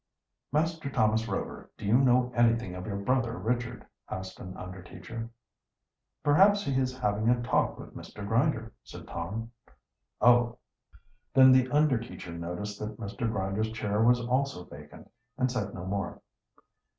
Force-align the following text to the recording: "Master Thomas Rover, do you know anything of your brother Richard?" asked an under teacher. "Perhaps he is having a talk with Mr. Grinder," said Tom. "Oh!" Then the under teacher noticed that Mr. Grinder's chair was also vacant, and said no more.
"Master 0.51 0.89
Thomas 0.89 1.27
Rover, 1.27 1.69
do 1.77 1.85
you 1.85 1.99
know 1.99 2.31
anything 2.33 2.73
of 2.73 2.87
your 2.87 2.95
brother 2.97 3.37
Richard?" 3.37 3.85
asked 4.09 4.39
an 4.39 4.57
under 4.57 4.81
teacher. 4.81 5.29
"Perhaps 6.23 6.63
he 6.63 6.73
is 6.73 6.97
having 6.97 7.29
a 7.29 7.39
talk 7.43 7.77
with 7.77 7.95
Mr. 7.95 8.27
Grinder," 8.27 8.73
said 8.83 9.07
Tom. 9.07 9.51
"Oh!" 10.19 10.57
Then 11.35 11.51
the 11.51 11.69
under 11.69 11.99
teacher 11.99 12.35
noticed 12.35 12.79
that 12.79 12.99
Mr. 12.99 13.31
Grinder's 13.31 13.69
chair 13.71 14.01
was 14.03 14.19
also 14.19 14.63
vacant, 14.65 15.07
and 15.37 15.51
said 15.51 15.71
no 15.75 15.85
more. 15.85 16.23